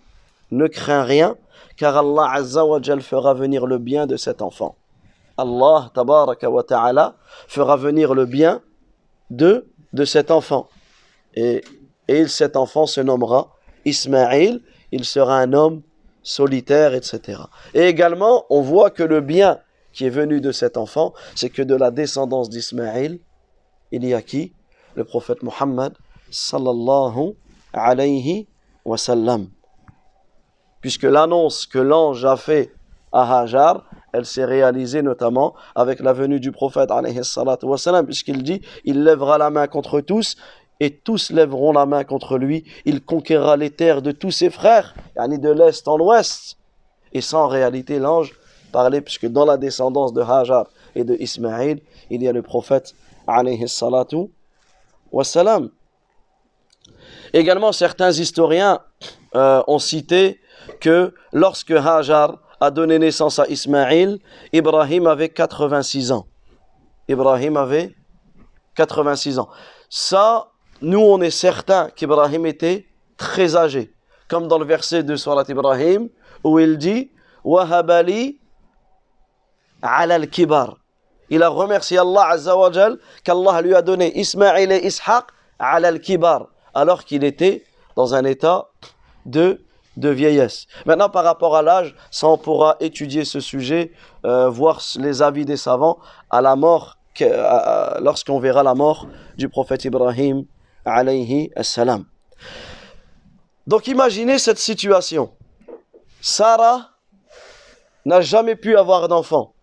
ne 0.50 0.66
crains 0.66 1.04
rien 1.04 1.36
car 1.76 1.96
Allah 1.96 2.30
Azza 2.32 2.64
wa 2.64 2.80
fera 3.00 3.34
venir 3.34 3.66
le 3.66 3.78
bien 3.78 4.06
de 4.06 4.16
cet 4.16 4.42
enfant. 4.42 4.76
Allah 5.36 5.90
ta'ala 5.94 7.16
fera 7.48 7.76
venir 7.76 8.14
le 8.14 8.26
bien 8.26 8.62
de, 9.30 9.66
de 9.92 10.04
cet 10.04 10.30
enfant. 10.30 10.68
Et, 11.34 11.62
et 12.08 12.26
cet 12.26 12.56
enfant 12.56 12.86
se 12.86 13.00
nommera 13.00 13.56
Ismaïl, 13.84 14.60
il 14.92 15.04
sera 15.04 15.38
un 15.38 15.52
homme 15.52 15.82
solitaire, 16.22 16.94
etc. 16.94 17.42
Et 17.74 17.86
également, 17.86 18.44
on 18.50 18.60
voit 18.60 18.90
que 18.90 19.02
le 19.02 19.20
bien 19.20 19.58
qui 19.92 20.06
est 20.06 20.10
venu 20.10 20.40
de 20.40 20.52
cet 20.52 20.76
enfant, 20.76 21.12
c'est 21.34 21.50
que 21.50 21.62
de 21.62 21.74
la 21.74 21.90
descendance 21.90 22.48
d'Ismaïl, 22.48 23.20
il 23.90 24.04
y 24.04 24.14
a 24.14 24.22
qui? 24.22 24.52
Le 24.94 25.04
prophète 25.04 25.42
Muhammad 25.42 25.94
sallallahu 26.30 27.34
alayhi 27.72 28.46
wa. 28.84 28.96
Puisque 30.80 31.04
l'annonce 31.04 31.66
que 31.66 31.78
l'ange 31.78 32.24
a 32.24 32.36
fait 32.36 32.74
à 33.12 33.40
Hajar, 33.40 33.84
elle 34.12 34.26
s'est 34.26 34.44
réalisée 34.44 35.02
notamment 35.02 35.54
avec 35.74 36.00
la 36.00 36.12
venue 36.12 36.40
du 36.40 36.52
prophète 36.52 36.90
puisqu'il 38.06 38.42
dit 38.42 38.60
il 38.84 39.04
lèvera 39.04 39.38
la 39.38 39.50
main 39.50 39.66
contre 39.66 40.00
tous 40.00 40.36
et 40.80 40.90
tous 40.90 41.30
lèveront 41.30 41.72
la 41.72 41.86
main 41.86 42.04
contre 42.04 42.38
lui. 42.38 42.64
Il 42.84 43.04
conquérera 43.04 43.56
les 43.56 43.70
terres 43.70 44.02
de 44.02 44.10
tous 44.12 44.30
ses 44.30 44.50
frères 44.50 44.94
yani 45.16 45.38
de 45.38 45.50
l'est 45.50 45.86
en 45.86 45.98
ouest 45.98 46.58
et 47.12 47.20
sans 47.20 47.46
réalité 47.48 47.98
l'ange 47.98 48.32
parlait 48.72 49.00
puisque 49.00 49.26
dans 49.26 49.44
la 49.44 49.56
descendance 49.56 50.12
de 50.12 50.22
Hajar 50.22 50.66
et 50.94 51.04
de 51.04 51.14
Ismaïl 51.14 51.80
il 52.10 52.22
y 52.22 52.28
a 52.28 52.32
le 52.32 52.42
prophète 52.42 52.94
également 57.32 57.72
certains 57.72 58.10
historiens 58.10 58.80
euh, 59.34 59.62
ont 59.66 59.78
cité 59.78 60.40
que 60.80 61.14
lorsque 61.32 61.70
Hajar 61.70 62.38
a 62.62 62.70
donné 62.70 62.96
naissance 62.96 63.40
à 63.40 63.48
Ismaïl, 63.48 64.20
Ibrahim 64.52 65.08
avait 65.08 65.30
86 65.30 66.12
ans. 66.12 66.26
Ibrahim 67.08 67.56
avait 67.56 67.92
86 68.76 69.40
ans. 69.40 69.48
Ça, 69.90 70.46
nous, 70.80 71.00
on 71.00 71.20
est 71.20 71.32
certain 71.32 71.90
qu'Ibrahim 71.90 72.46
était 72.46 72.86
très 73.16 73.56
âgé. 73.56 73.92
Comme 74.28 74.46
dans 74.46 74.60
le 74.60 74.64
verset 74.64 75.02
de 75.02 75.16
Surat 75.16 75.42
Ibrahim, 75.48 76.08
où 76.44 76.60
il 76.60 76.78
dit 76.78 77.10
Wahabali 77.42 78.38
ala 79.82 80.14
al-kibar. 80.14 80.76
Il 81.30 81.42
a 81.42 81.48
remercié 81.48 81.98
Allah 81.98 82.28
Azza 82.28 82.56
wa 82.56 82.70
qu'Allah 83.24 83.60
lui 83.60 83.74
a 83.74 83.82
donné 83.82 84.16
Ismaïl 84.16 84.70
et 84.70 84.86
Ishaq 84.86 85.24
ala 85.58 85.88
al-kibar, 85.88 86.46
alors 86.74 87.04
qu'il 87.04 87.24
était 87.24 87.64
dans 87.96 88.14
un 88.14 88.24
état 88.24 88.68
de 89.26 89.60
de 89.96 90.08
vieillesse. 90.08 90.66
Maintenant, 90.86 91.08
par 91.08 91.24
rapport 91.24 91.56
à 91.56 91.62
l'âge, 91.62 91.94
ça 92.10 92.28
on 92.28 92.38
pourra 92.38 92.76
étudier 92.80 93.24
ce 93.24 93.40
sujet, 93.40 93.92
euh, 94.24 94.48
voir 94.48 94.80
les 94.98 95.22
avis 95.22 95.44
des 95.44 95.56
savants 95.56 95.98
à 96.30 96.40
la 96.40 96.56
mort, 96.56 96.96
lorsqu'on 98.00 98.38
verra 98.38 98.62
la 98.62 98.74
mort 98.74 99.06
du 99.36 99.48
prophète 99.48 99.84
Ibrahim 99.84 100.44
alayhi 100.84 101.50
salam. 101.60 102.06
Donc 103.66 103.86
imaginez 103.86 104.38
cette 104.38 104.58
situation. 104.58 105.30
Sarah 106.20 106.90
n'a 108.04 108.20
jamais 108.20 108.56
pu 108.56 108.76
avoir 108.76 109.08
d'enfant. 109.08 109.54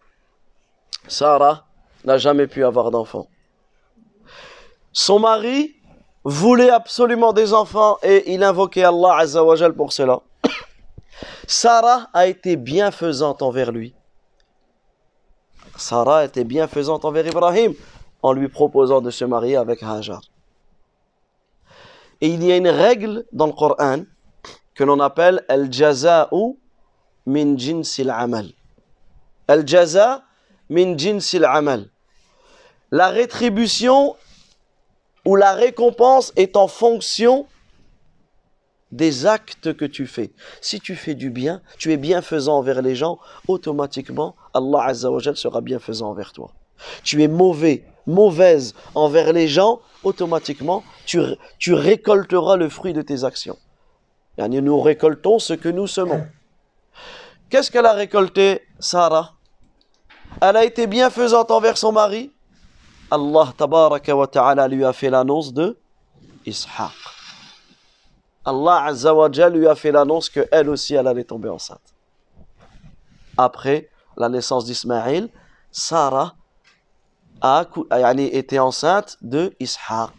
Sarah 1.08 1.66
n'a 2.06 2.18
jamais 2.18 2.48
pu 2.48 2.64
avoir 2.64 2.92
d'enfant. 2.92 3.28
Son 4.92 5.20
mari 5.20 5.76
voulait 6.30 6.70
absolument 6.70 7.34
des 7.34 7.54
enfants 7.54 7.98
et 8.04 8.34
il 8.34 8.44
invoquait 8.44 8.84
Allah 8.84 9.18
Azzawajal 9.18 9.74
pour 9.74 9.92
cela. 9.92 10.20
Sarah 11.48 12.08
a 12.14 12.28
été 12.28 12.56
bienfaisante 12.56 13.42
envers 13.42 13.72
lui. 13.72 13.94
Sarah 15.76 16.26
était 16.26 16.44
bienfaisante 16.44 17.04
envers 17.06 17.26
Ibrahim 17.26 17.74
en 18.22 18.34
lui 18.34 18.48
proposant 18.48 19.02
de 19.02 19.10
se 19.10 19.26
marier 19.26 19.56
avec 19.56 19.82
Hajar. 19.82 20.22
Et 22.22 22.28
il 22.28 22.44
y 22.44 22.52
a 22.52 22.58
une 22.58 22.68
règle 22.68 23.26
dans 23.32 23.48
le 23.48 23.54
Coran 23.54 24.04
que 24.76 24.84
l'on 24.84 25.00
appelle 25.00 25.44
al-jaza'u 25.48 26.58
min 27.26 27.58
jinsil 27.58 28.10
amal. 28.10 28.50
Al-jaza 29.48 30.24
min 30.70 30.98
jinsil 30.98 31.46
amal. 31.46 31.90
La 32.92 33.08
rétribution 33.10 34.16
où 35.26 35.36
la 35.36 35.54
récompense 35.54 36.34
est 36.36 36.56
en 36.56 36.68
fonction 36.68 37.46
des 38.92 39.26
actes 39.26 39.74
que 39.74 39.86
tu 39.86 40.08
fais. 40.08 40.32
Si 40.62 40.80
tu 40.80 40.96
fais 40.96 41.14
du 41.14 41.30
bien, 41.30 41.62
tu 41.78 41.92
es 41.92 41.98
bienfaisant 41.98 42.58
envers 42.58 42.82
les 42.82 42.96
gens, 42.96 43.20
automatiquement, 43.48 44.36
Allah 44.54 44.84
Azza 44.86 45.12
wa 45.12 45.22
sera 45.22 45.62
bienfaisant 45.62 46.10
envers 46.10 46.34
toi. 46.34 46.52
Tu 47.04 47.22
es 47.22 47.28
mauvais, 47.28 47.84
mauvaise 48.08 48.74
envers 48.96 49.34
les 49.34 49.48
gens, 49.48 49.82
automatiquement, 50.04 50.84
tu, 51.06 51.20
tu 51.58 51.74
récolteras 51.74 52.56
le 52.56 52.70
fruit 52.70 52.94
de 52.94 53.02
tes 53.02 53.24
actions. 53.24 53.58
Nous 54.38 54.80
récoltons 54.80 55.38
ce 55.40 55.54
que 55.54 55.70
nous 55.70 55.88
semons. 55.88 56.26
Qu'est-ce 57.50 57.70
qu'elle 57.70 57.86
a 57.86 57.94
récolté, 57.94 58.62
Sarah? 58.80 59.34
Elle 60.42 60.56
a 60.56 60.64
été 60.64 60.88
bienfaisante 60.88 61.52
envers 61.52 61.78
son 61.78 61.92
mari, 61.92 62.32
Allah 63.12 63.54
tabaraka 63.58 64.16
wa 64.16 64.28
ta'ala 64.28 64.68
lui 64.68 64.86
a 64.86 64.94
fait 64.94 65.10
l'annonce 65.10 65.52
de 65.54 65.78
Ishaq. 66.46 66.92
Allah 68.46 68.86
azza 68.86 69.14
wa 69.14 69.28
lui 69.28 69.68
a 69.68 69.76
fait 69.76 69.92
l'annonce 69.92 70.30
qu'elle 70.30 70.70
aussi 70.70 70.96
allait 70.96 71.24
tomber 71.24 71.50
enceinte. 71.50 71.94
Après 73.38 73.90
la 74.18 74.30
naissance 74.30 74.66
d'Ismaïl, 74.66 75.30
Sarah 75.72 76.36
a 77.42 77.66
été 78.18 78.60
enceinte 78.60 79.18
de 79.22 79.56
Ishaq. 79.60 80.12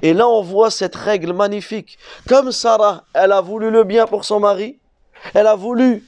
Et 0.00 0.14
là 0.14 0.26
on 0.26 0.42
voit 0.42 0.70
cette 0.70 0.96
règle 0.96 1.32
magnifique. 1.32 1.98
Comme 2.28 2.52
Sarah, 2.52 3.04
elle 3.12 3.32
a 3.32 3.40
voulu 3.40 3.70
le 3.70 3.84
bien 3.84 4.06
pour 4.06 4.24
son 4.24 4.40
mari, 4.40 4.80
elle 5.34 5.46
a 5.46 5.54
voulu 5.54 6.06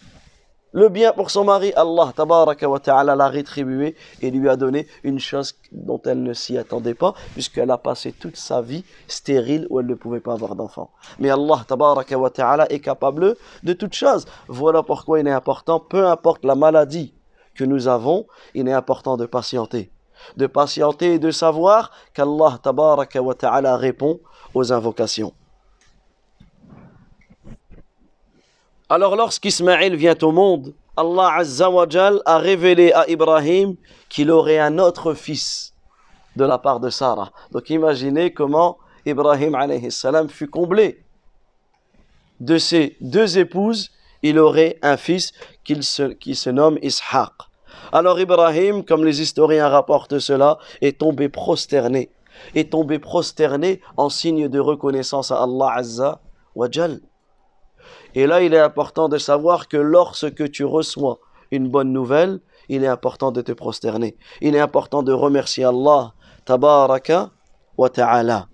le 0.74 0.88
bien 0.88 1.12
pour 1.12 1.30
son 1.30 1.44
mari, 1.44 1.72
Allah 1.76 2.12
ta'ala 2.14 3.14
l'a 3.14 3.28
rétribué 3.28 3.94
et 4.20 4.30
lui 4.32 4.48
a 4.48 4.56
donné 4.56 4.88
une 5.04 5.20
chose 5.20 5.54
dont 5.70 6.02
elle 6.04 6.24
ne 6.24 6.34
s'y 6.34 6.58
attendait 6.58 6.94
pas, 6.94 7.14
puisqu'elle 7.34 7.70
a 7.70 7.78
passé 7.78 8.10
toute 8.10 8.36
sa 8.36 8.60
vie 8.60 8.84
stérile 9.06 9.68
où 9.70 9.78
elle 9.78 9.86
ne 9.86 9.94
pouvait 9.94 10.18
pas 10.18 10.32
avoir 10.32 10.56
d'enfant. 10.56 10.90
Mais 11.20 11.30
Allah 11.30 11.64
ta'ala 11.68 12.66
est 12.72 12.80
capable 12.80 13.36
de 13.62 13.72
toutes 13.72 13.94
choses. 13.94 14.26
Voilà 14.48 14.82
pourquoi 14.82 15.20
il 15.20 15.28
est 15.28 15.30
important, 15.30 15.78
peu 15.78 16.08
importe 16.08 16.44
la 16.44 16.56
maladie 16.56 17.14
que 17.54 17.62
nous 17.62 17.86
avons, 17.86 18.26
il 18.54 18.66
est 18.66 18.72
important 18.72 19.16
de 19.16 19.26
patienter. 19.26 19.92
De 20.36 20.48
patienter 20.48 21.14
et 21.14 21.18
de 21.20 21.30
savoir 21.30 21.92
qu'Allah 22.14 22.58
ta'ala 23.38 23.76
répond 23.76 24.18
aux 24.54 24.72
invocations. 24.72 25.32
Alors 28.90 29.16
lorsqu'Ismaël 29.16 29.96
vient 29.96 30.16
au 30.20 30.30
monde, 30.30 30.74
Allah 30.96 31.36
Azza 31.36 31.70
a 32.26 32.38
révélé 32.38 32.92
à 32.92 33.08
Ibrahim 33.08 33.76
qu'il 34.10 34.30
aurait 34.30 34.58
un 34.58 34.78
autre 34.78 35.14
fils 35.14 35.72
de 36.36 36.44
la 36.44 36.58
part 36.58 36.80
de 36.80 36.90
Sarah. 36.90 37.32
Donc 37.50 37.70
imaginez 37.70 38.34
comment 38.34 38.76
Ibrahim 39.06 39.54
alayhi 39.54 39.90
salam 39.90 40.28
fut 40.28 40.48
comblé. 40.48 41.02
De 42.40 42.58
ses 42.58 42.96
deux 43.00 43.38
épouses, 43.38 43.90
il 44.22 44.38
aurait 44.38 44.78
un 44.82 44.98
fils 44.98 45.32
qui 45.64 45.82
se, 45.82 46.02
qui 46.02 46.34
se 46.34 46.50
nomme 46.50 46.78
Ishaq. 46.82 47.32
Alors 47.90 48.20
Ibrahim, 48.20 48.84
comme 48.84 49.04
les 49.04 49.22
historiens 49.22 49.68
rapportent 49.68 50.18
cela, 50.18 50.58
est 50.82 50.98
tombé 50.98 51.30
prosterné. 51.30 52.10
Est 52.54 52.70
tombé 52.70 52.98
prosterné 52.98 53.80
en 53.96 54.10
signe 54.10 54.48
de 54.48 54.58
reconnaissance 54.58 55.30
à 55.30 55.42
Allah 55.42 55.72
Azza 55.74 56.20
wa 56.54 56.68
et 58.14 58.26
là, 58.26 58.42
il 58.42 58.54
est 58.54 58.60
important 58.60 59.08
de 59.08 59.18
savoir 59.18 59.68
que 59.68 59.76
lorsque 59.76 60.50
tu 60.50 60.64
reçois 60.64 61.18
une 61.50 61.68
bonne 61.68 61.92
nouvelle, 61.92 62.40
il 62.68 62.84
est 62.84 62.88
important 62.88 63.32
de 63.32 63.40
te 63.42 63.52
prosterner. 63.52 64.16
Il 64.40 64.54
est 64.54 64.60
important 64.60 65.02
de 65.02 65.12
remercier 65.12 65.64
Allah 65.64 66.14
tabaraka 66.44 67.30
wa 67.76 67.88
ta'ala. 67.90 68.48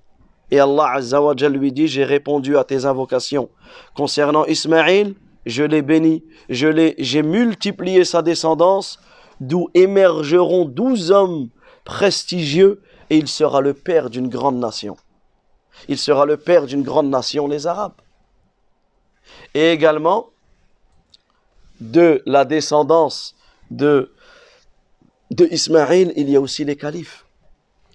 Et 0.50 0.58
Allah 0.58 0.92
Azza 0.94 1.20
lui 1.48 1.72
dit, 1.72 1.86
j'ai 1.86 2.04
répondu 2.04 2.56
à 2.56 2.64
tes 2.64 2.84
invocations. 2.84 3.50
Concernant 3.94 4.44
Ismaïl, 4.46 5.14
je 5.46 5.62
l'ai 5.62 5.82
béni, 5.82 6.24
j'ai 6.48 7.22
multiplié 7.22 8.04
sa 8.04 8.22
descendance, 8.22 8.98
d'où 9.40 9.68
émergeront 9.74 10.64
douze 10.64 11.12
hommes 11.12 11.48
prestigieux, 11.84 12.82
et 13.10 13.16
il 13.16 13.28
sera 13.28 13.60
le 13.60 13.74
père 13.74 14.10
d'une 14.10 14.28
grande 14.28 14.58
nation. 14.58 14.96
Il 15.88 15.98
sera 15.98 16.26
le 16.26 16.36
père 16.36 16.66
d'une 16.66 16.82
grande 16.82 17.08
nation, 17.08 17.46
les 17.46 17.66
Arabes. 17.66 17.94
Et 19.54 19.72
également, 19.72 20.30
de 21.80 22.22
la 22.26 22.44
descendance 22.44 23.34
de, 23.70 24.12
de 25.30 25.46
Ismaïl, 25.50 26.12
il 26.16 26.28
y 26.28 26.36
a 26.36 26.40
aussi 26.40 26.64
les 26.64 26.76
califes, 26.76 27.24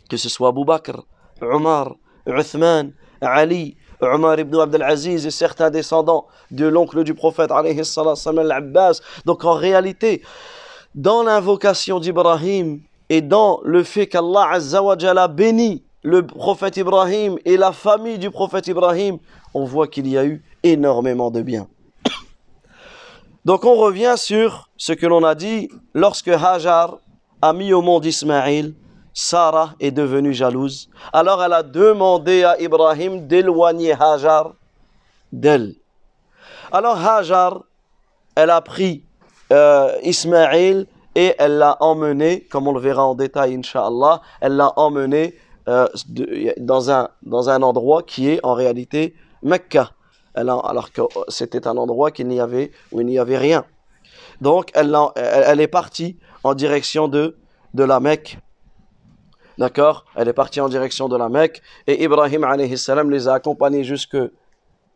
que 0.09 0.17
ce 0.17 0.29
soit 0.29 0.49
Abu 0.49 0.65
Bakr, 0.65 1.05
Omar, 1.41 1.95
Uthman, 2.25 2.93
Ali, 3.21 3.77
Omar 4.01 4.39
ibn 4.39 4.59
Abdelaziz 4.59 5.25
et 5.25 5.31
certains 5.31 5.69
descendants 5.69 6.27
de 6.51 6.65
l'oncle 6.65 7.03
du 7.03 7.13
prophète, 7.13 7.51
al-Abbas. 7.51 9.01
Donc 9.25 9.45
en 9.45 9.53
réalité, 9.53 10.21
dans 10.93 11.23
l'invocation 11.23 11.99
d'Ibrahim 11.99 12.81
et 13.09 13.21
dans 13.21 13.59
le 13.63 13.83
fait 13.83 14.07
qu'Allah 14.07 14.51
a 14.51 15.27
béni 15.27 15.83
le 16.03 16.25
prophète 16.25 16.77
Ibrahim 16.77 17.37
et 17.45 17.57
la 17.57 17.71
famille 17.71 18.19
du 18.19 18.29
prophète 18.29 18.67
Ibrahim, 18.67 19.17
on 19.53 19.65
voit 19.65 19.87
qu'il 19.87 20.07
y 20.07 20.17
a 20.17 20.25
eu 20.25 20.43
énormément 20.65 21.31
de 21.31 21.41
bien. 21.41 21.67
Donc 23.45 23.63
on 23.63 23.75
revient 23.75 24.15
sur 24.17 24.69
ce 24.75 24.91
que 24.91 25.05
l'on 25.05 25.23
a 25.23 25.35
dit 25.35 25.69
lorsque 25.93 26.29
Hajar 26.29 26.97
a 27.41 27.53
mis 27.53 27.73
au 27.73 27.81
monde 27.83 28.05
Ismaïl, 28.05 28.73
Sarah 29.13 29.75
est 29.79 29.91
devenue 29.91 30.33
jalouse. 30.33 30.89
Alors 31.13 31.43
elle 31.43 31.53
a 31.53 31.61
demandé 31.61 32.43
à 32.43 32.59
Ibrahim 32.59 33.27
d'éloigner 33.27 33.93
Hajar 33.93 34.55
d'elle. 35.31 35.75
Alors 36.71 36.97
Hajar, 36.97 37.63
elle 38.35 38.49
a 38.49 38.61
pris 38.61 39.03
euh, 39.53 39.95
Ismaïl 40.01 40.87
et 41.13 41.35
elle 41.37 41.59
l'a 41.59 41.77
emmené, 41.81 42.41
comme 42.51 42.67
on 42.67 42.73
le 42.73 42.79
verra 42.79 43.05
en 43.05 43.13
détail, 43.13 43.55
Inch'Allah, 43.55 44.21
elle 44.41 44.55
l'a 44.55 44.73
emmené 44.75 45.35
euh, 45.67 45.87
dans, 46.57 46.89
un, 46.89 47.09
dans 47.21 47.49
un 47.49 47.61
endroit 47.61 48.01
qui 48.01 48.29
est 48.29 48.39
en 48.43 48.55
réalité 48.55 49.15
Mecca 49.43 49.91
alors 50.35 50.91
que 50.91 51.01
c'était 51.29 51.67
un 51.67 51.77
endroit 51.77 52.11
qu'il 52.11 52.27
n'y 52.27 52.39
avait, 52.39 52.71
où 52.91 53.01
il 53.01 53.07
n'y 53.07 53.19
avait 53.19 53.37
rien. 53.37 53.65
Donc, 54.41 54.71
elle, 54.73 54.95
elle, 55.15 55.61
est 55.61 55.67
partie 55.67 56.17
en 56.43 56.53
direction 56.53 57.07
de, 57.07 57.37
de 57.73 57.83
la 57.83 57.99
Mecque. 57.99 58.39
D'accord? 59.57 60.05
Elle 60.15 60.27
est 60.27 60.33
partie 60.33 60.59
en 60.59 60.67
direction 60.67 61.07
de 61.07 61.15
la 61.15 61.29
Mecque. 61.29 61.61
Et 61.87 62.03
Ibrahim 62.03 62.45
salam 62.75 63.09
les 63.09 63.27
a 63.27 63.33
accompagnés 63.33 63.83
jusque, 63.83 64.17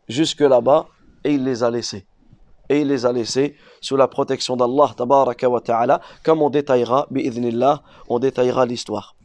jusque 0.08 0.42
là-bas. 0.42 0.88
Et 1.24 1.34
il 1.34 1.44
les 1.44 1.64
a 1.64 1.72
laissés. 1.72 2.06
Et 2.70 2.82
il 2.82 2.88
les 2.88 3.06
a 3.06 3.12
laissés 3.12 3.56
sous 3.82 3.96
la 3.96 4.08
protection 4.08 4.56
d'Allah, 4.56 4.92
tabaraka 4.96 5.48
ta'ala, 5.64 6.02
comme 6.24 6.42
on 6.42 6.50
détaillera, 6.50 7.08
bi'idhnillah, 7.10 7.82
on 8.10 8.20
détaillera 8.20 8.66
l'histoire. 8.66 9.16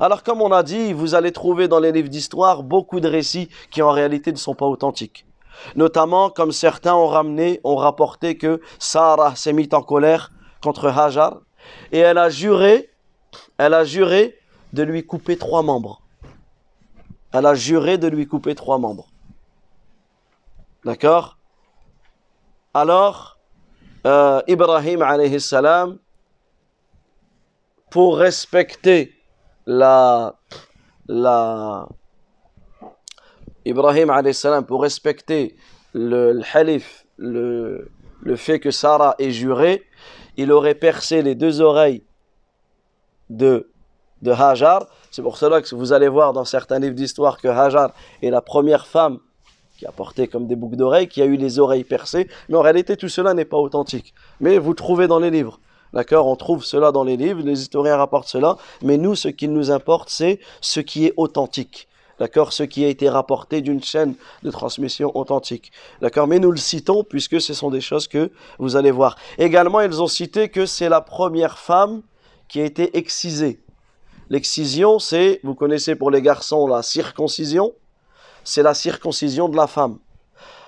Alors, 0.00 0.22
comme 0.22 0.42
on 0.42 0.52
a 0.52 0.62
dit, 0.62 0.92
vous 0.92 1.14
allez 1.14 1.32
trouver 1.32 1.66
dans 1.66 1.80
les 1.80 1.92
livres 1.92 2.08
d'histoire 2.08 2.62
beaucoup 2.62 3.00
de 3.00 3.08
récits 3.08 3.48
qui 3.70 3.82
en 3.82 3.90
réalité 3.90 4.30
ne 4.30 4.36
sont 4.36 4.54
pas 4.54 4.66
authentiques. 4.66 5.26
Notamment, 5.76 6.30
comme 6.30 6.52
certains 6.52 6.94
ont 6.94 7.08
ramené, 7.08 7.60
ont 7.64 7.76
rapporté 7.76 8.36
que 8.36 8.60
Sarah 8.78 9.36
s'est 9.36 9.52
mise 9.52 9.68
en 9.72 9.82
colère 9.82 10.30
contre 10.62 10.86
Hajar 10.88 11.40
et 11.90 11.98
elle 11.98 12.18
a 12.18 12.28
juré, 12.30 12.88
de 13.58 14.82
lui 14.82 15.06
couper 15.06 15.36
trois 15.36 15.62
membres. 15.62 16.02
Elle 17.32 17.46
a 17.46 17.54
juré 17.54 17.98
de 17.98 18.08
lui 18.08 18.26
couper 18.26 18.54
trois 18.54 18.78
membres. 18.78 19.06
D'accord? 20.84 21.36
Alors, 22.74 23.38
euh, 24.06 24.42
Ibrahim 24.48 25.02
alayhi 25.02 25.40
salam, 25.40 25.98
pour 27.90 28.16
respecter 28.16 29.14
la, 29.66 30.34
Ibrahim 33.64 34.10
salam 34.32 34.64
pour 34.64 34.82
respecter 34.82 35.56
le, 35.92 36.40
halif, 36.52 37.06
le, 37.16 37.90
le 38.22 38.36
fait 38.36 38.60
que 38.60 38.70
Sarah 38.70 39.14
ait 39.18 39.30
juré, 39.30 39.84
il 40.36 40.52
aurait 40.52 40.74
percé 40.74 41.22
les 41.22 41.34
deux 41.34 41.60
oreilles 41.60 42.02
de, 43.30 43.70
de 44.22 44.30
Hajar. 44.30 44.86
C'est 45.10 45.22
pour 45.22 45.36
cela 45.36 45.60
que 45.60 45.74
vous 45.74 45.92
allez 45.92 46.08
voir 46.08 46.32
dans 46.32 46.44
certains 46.44 46.78
livres 46.78 46.94
d'histoire 46.94 47.38
que 47.38 47.48
Hajar 47.48 47.92
est 48.22 48.30
la 48.30 48.40
première 48.40 48.86
femme 48.86 49.18
qui 49.78 49.86
a 49.86 49.92
porté 49.92 50.28
comme 50.28 50.46
des 50.46 50.54
boucles 50.56 50.76
d'oreilles, 50.76 51.08
qui 51.08 51.20
a 51.22 51.24
eu 51.24 51.36
les 51.36 51.58
oreilles 51.58 51.84
percées. 51.84 52.28
Mais 52.48 52.56
en 52.56 52.62
réalité, 52.62 52.96
tout 52.96 53.08
cela 53.08 53.34
n'est 53.34 53.44
pas 53.44 53.56
authentique. 53.56 54.14
Mais 54.40 54.58
vous 54.58 54.74
trouvez 54.74 55.08
dans 55.08 55.18
les 55.18 55.30
livres. 55.30 55.58
D'accord? 55.92 56.28
On 56.28 56.36
trouve 56.36 56.64
cela 56.64 56.92
dans 56.92 57.04
les 57.04 57.16
livres, 57.16 57.42
les 57.42 57.62
historiens 57.62 57.96
rapportent 57.96 58.28
cela. 58.28 58.56
Mais 58.82 58.96
nous, 58.96 59.14
ce 59.14 59.28
qui 59.28 59.48
nous 59.48 59.70
importe, 59.70 60.08
c'est 60.08 60.38
ce 60.60 60.80
qui 60.80 61.06
est 61.06 61.14
authentique. 61.16 61.88
D'accord? 62.22 62.52
Ce 62.52 62.62
qui 62.62 62.84
a 62.84 62.88
été 62.88 63.08
rapporté 63.08 63.62
d'une 63.62 63.82
chaîne 63.82 64.14
de 64.44 64.50
transmission 64.52 65.10
authentique. 65.16 65.72
D'accord? 66.00 66.28
Mais 66.28 66.38
nous 66.38 66.52
le 66.52 66.56
citons 66.56 67.02
puisque 67.02 67.40
ce 67.40 67.52
sont 67.52 67.68
des 67.68 67.80
choses 67.80 68.06
que 68.06 68.30
vous 68.60 68.76
allez 68.76 68.92
voir. 68.92 69.16
Également, 69.38 69.80
ils 69.80 70.00
ont 70.00 70.06
cité 70.06 70.48
que 70.48 70.64
c'est 70.64 70.88
la 70.88 71.00
première 71.00 71.58
femme 71.58 72.02
qui 72.46 72.60
a 72.60 72.64
été 72.64 72.96
excisée. 72.96 73.58
L'excision, 74.30 75.00
c'est, 75.00 75.40
vous 75.42 75.56
connaissez 75.56 75.96
pour 75.96 76.12
les 76.12 76.22
garçons 76.22 76.68
la 76.68 76.84
circoncision, 76.84 77.72
c'est 78.44 78.62
la 78.62 78.74
circoncision 78.74 79.48
de 79.48 79.56
la 79.56 79.66
femme. 79.66 79.98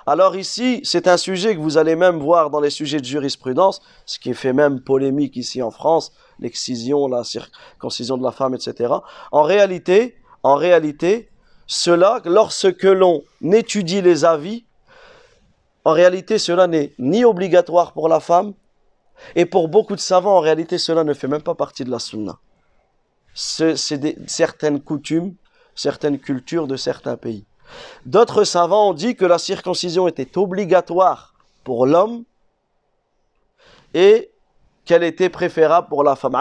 Alors 0.06 0.34
ici, 0.34 0.80
c'est 0.82 1.06
un 1.06 1.16
sujet 1.16 1.54
que 1.54 1.60
vous 1.60 1.78
allez 1.78 1.94
même 1.94 2.18
voir 2.18 2.50
dans 2.50 2.58
les 2.58 2.70
sujets 2.70 2.98
de 2.98 3.04
jurisprudence, 3.04 3.80
ce 4.06 4.18
qui 4.18 4.34
fait 4.34 4.52
même 4.52 4.80
polémique 4.80 5.36
ici 5.36 5.62
en 5.62 5.70
France, 5.70 6.10
l'excision, 6.40 7.06
la 7.06 7.22
circoncision 7.22 8.16
de 8.16 8.24
la 8.24 8.32
femme, 8.32 8.56
etc. 8.56 8.92
En 9.30 9.44
réalité, 9.44 10.16
en 10.42 10.56
réalité, 10.56 11.30
cela, 11.66 12.20
lorsque 12.24 12.82
l'on 12.82 13.22
étudie 13.42 14.02
les 14.02 14.24
avis, 14.24 14.64
en 15.84 15.92
réalité, 15.92 16.38
cela 16.38 16.66
n'est 16.66 16.92
ni 16.98 17.24
obligatoire 17.24 17.92
pour 17.92 18.08
la 18.08 18.20
femme, 18.20 18.54
et 19.36 19.46
pour 19.46 19.68
beaucoup 19.68 19.94
de 19.94 20.00
savants, 20.00 20.36
en 20.36 20.40
réalité, 20.40 20.78
cela 20.78 21.04
ne 21.04 21.14
fait 21.14 21.28
même 21.28 21.42
pas 21.42 21.54
partie 21.54 21.84
de 21.84 21.90
la 21.90 21.98
sunna. 21.98 22.38
C'est 23.34 23.76
certaines 24.28 24.80
coutumes, 24.80 25.34
certaines 25.74 26.18
cultures 26.18 26.66
de 26.66 26.76
certains 26.76 27.16
pays. 27.16 27.44
D'autres 28.06 28.44
savants 28.44 28.90
ont 28.90 28.94
dit 28.94 29.16
que 29.16 29.24
la 29.24 29.38
circoncision 29.38 30.06
était 30.06 30.38
obligatoire 30.38 31.34
pour 31.64 31.86
l'homme 31.86 32.24
et 33.94 34.30
qu'elle 34.84 35.02
était 35.02 35.28
préférable 35.28 35.88
pour 35.88 36.04
la 36.04 36.16
femme. 36.16 36.36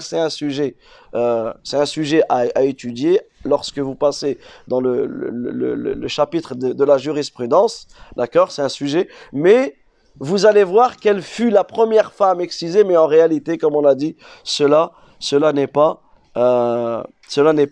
C'est 0.00 0.18
un 0.18 0.30
sujet, 0.30 0.76
euh, 1.14 1.52
c'est 1.64 1.76
un 1.76 1.86
sujet 1.86 2.22
à, 2.28 2.62
étudier 2.62 3.20
lorsque 3.44 3.78
vous 3.78 3.94
passez 3.94 4.38
dans 4.66 4.80
le, 4.80 6.06
chapitre 6.08 6.54
de, 6.54 6.84
la 6.84 6.98
jurisprudence. 6.98 7.86
D'accord 8.16 8.50
C'est 8.52 8.62
un 8.62 8.68
sujet. 8.68 9.08
Mais 9.32 9.76
vous 10.18 10.46
allez 10.46 10.64
voir 10.64 10.96
quelle 10.96 11.22
fut 11.22 11.50
la 11.50 11.64
première 11.64 12.12
femme 12.12 12.40
excisée, 12.40 12.84
mais 12.84 12.96
en 12.96 13.06
réalité, 13.06 13.56
comme 13.56 13.76
on 13.76 13.84
a 13.84 13.94
dit, 13.94 14.16
cela, 14.44 14.92
cela 15.18 15.52
n'est 15.52 15.66
pas, 15.66 16.02
euh, 16.36 17.02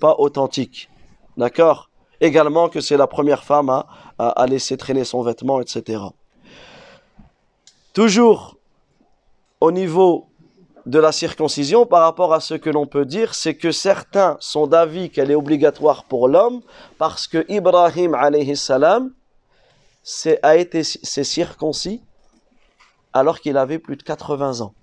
pas 0.00 0.14
authentique. 0.18 0.88
D'accord? 1.36 1.90
Également 2.20 2.70
que 2.70 2.80
c'est 2.80 2.96
la 2.96 3.06
première 3.06 3.44
femme 3.44 3.84
à 4.18 4.46
laisser 4.46 4.78
traîner 4.78 5.04
son 5.04 5.20
vêtement, 5.20 5.60
etc. 5.60 6.00
Toujours 7.92 8.56
au 9.60 9.70
niveau 9.70 10.28
de 10.86 10.98
la 11.00 11.10
circoncision 11.10 11.84
par 11.84 12.02
rapport 12.02 12.32
à 12.32 12.40
ce 12.40 12.54
que 12.54 12.70
l'on 12.70 12.86
peut 12.86 13.04
dire, 13.04 13.34
c'est 13.34 13.56
que 13.56 13.72
certains 13.72 14.36
sont 14.38 14.66
d'avis 14.66 15.10
qu'elle 15.10 15.30
est 15.30 15.36
obligatoire 15.36 16.04
pour 16.04 16.28
l'homme 16.28 16.60
parce 16.98 17.26
que 17.26 17.44
Ibrahim 17.48 18.14
alayhi 18.14 18.56
salam 18.56 19.12
a 20.42 20.56
été 20.56 20.84
s'est 20.84 21.24
circoncis 21.24 22.02
alors 23.12 23.40
qu'il 23.40 23.56
avait 23.56 23.80
plus 23.80 23.96
de 23.96 24.02
80 24.04 24.60
ans. 24.60 24.74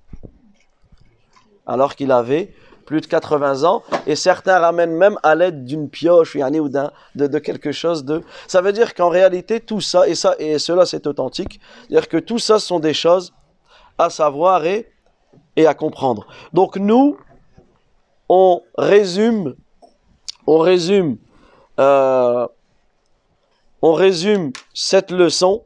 Alors 1.66 1.96
qu'il 1.96 2.12
avait 2.12 2.54
plus 2.86 3.00
de 3.00 3.06
80 3.06 3.64
ans 3.64 3.84
et 4.06 4.18
certains 4.18 4.60
ramènent 4.60 4.98
même 4.98 5.18
à 5.24 5.36
l'aide 5.36 5.64
d'une 5.64 5.90
pioche 5.90 6.36
ou 6.36 6.68
d'un 6.68 6.92
de, 7.16 7.28
de, 7.28 7.40
quelque 7.40 7.72
chose 7.72 8.04
de 8.04 8.22
ça 8.48 8.60
veut 8.60 8.74
dire 8.74 8.94
qu'en 8.94 9.08
réalité 9.08 9.62
tout 9.62 9.80
ça 9.80 10.06
et 10.06 10.16
ça 10.16 10.36
et 10.38 10.60
cela 10.60 10.86
c'est 10.86 11.08
authentique 11.08 11.62
c'est-à-dire 11.88 12.10
que 12.10 12.18
tout 12.18 12.40
ça 12.40 12.60
sont 12.60 12.82
des 12.82 12.94
choses 12.94 13.34
à 13.98 14.10
savoir 14.10 14.66
et, 14.66 14.92
et 15.56 15.66
à 15.68 15.74
comprendre. 15.74 16.28
Donc 16.54 16.78
nous, 16.78 17.18
on 18.30 18.62
résume, 18.78 19.56
on 20.48 20.60
résume, 20.60 21.18
euh, 21.80 22.48
on 23.82 23.94
résume 23.94 24.52
cette 24.74 25.12
leçon 25.12 25.64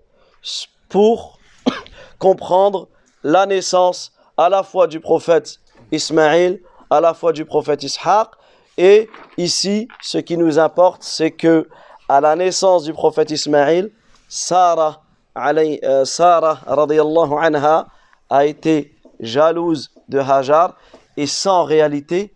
pour 0.89 1.39
comprendre 2.19 2.87
la 3.23 3.45
naissance 3.45 4.11
à 4.37 4.49
la 4.49 4.63
fois 4.63 4.87
du 4.87 4.99
prophète 4.99 5.59
Ismaïl, 5.91 6.61
à 6.89 7.01
la 7.01 7.13
fois 7.13 7.33
du 7.33 7.45
prophète 7.45 7.83
Ishaq, 7.83 8.29
Et 8.77 9.09
ici, 9.37 9.87
ce 10.01 10.17
qui 10.17 10.37
nous 10.37 10.59
importe, 10.59 11.03
c'est 11.03 11.31
que 11.31 11.67
à 12.09 12.21
la 12.21 12.35
naissance 12.35 12.83
du 12.83 12.93
prophète 12.93 13.31
Ismaïl, 13.31 13.91
Sarah, 14.29 15.01
euh, 15.35 16.05
Sarah 16.05 16.59
anha, 16.67 17.87
a 18.29 18.45
été 18.45 18.95
jalouse 19.19 19.91
de 20.09 20.19
Hajar 20.19 20.75
et 21.15 21.27
sans 21.27 21.63
réalité, 21.63 22.35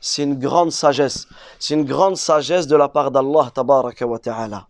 c'est 0.00 0.22
une 0.22 0.38
grande 0.38 0.70
sagesse. 0.70 1.26
C'est 1.58 1.74
une 1.74 1.84
grande 1.84 2.16
sagesse 2.16 2.66
de 2.66 2.76
la 2.76 2.88
part 2.88 3.10
d'Allah 3.10 3.50
ta'ala. 3.54 4.66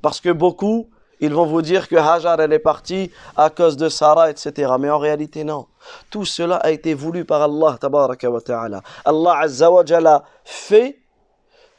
Parce 0.00 0.20
que 0.20 0.30
beaucoup, 0.30 0.88
ils 1.20 1.34
vont 1.34 1.44
vous 1.44 1.60
dire 1.60 1.88
que 1.88 1.96
Hajar, 1.96 2.40
elle 2.40 2.52
est 2.52 2.58
partie 2.58 3.10
à 3.36 3.50
cause 3.50 3.76
de 3.76 3.88
Sarah, 3.88 4.30
etc. 4.30 4.72
Mais 4.78 4.88
en 4.88 4.98
réalité, 4.98 5.44
non. 5.44 5.66
Tout 6.10 6.24
cela 6.24 6.56
a 6.56 6.70
été 6.70 6.94
voulu 6.94 7.24
par 7.24 7.42
Allah 7.42 7.76
ta'ala. 7.78 8.82
Allah 9.04 9.38
azza 9.38 9.70
wa 9.70 9.84
jalla 9.84 10.24
fait 10.44 10.98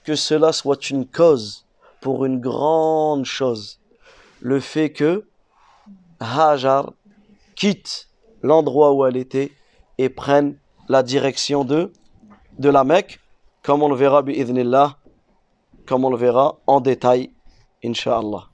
que 0.04 0.16
cela 0.16 0.52
soit 0.52 0.90
une 0.90 1.08
cause 1.08 1.66
pour 2.02 2.26
une 2.26 2.40
grande 2.40 3.26
chose. 3.26 3.80
Le 4.42 4.60
fait 4.60 4.92
que 4.92 5.26
Hajar 6.20 6.92
quitte 7.62 8.10
l'endroit 8.42 8.92
où 8.92 9.06
elle 9.06 9.18
était 9.18 9.52
et 10.00 10.10
prenne 10.10 10.58
la 10.90 11.04
direction 11.04 11.64
de, 11.64 11.94
de 12.58 12.70
la 12.70 12.84
Mecque, 12.84 13.20
comme 13.62 13.84
on 13.84 13.88
le 13.88 13.96
verra, 13.96 14.24
comme 15.86 16.04
on 16.04 16.10
le 16.10 16.18
verra 16.18 16.58
en 16.66 16.82
détail, 16.82 17.30
Inch'Allah. 17.86 18.51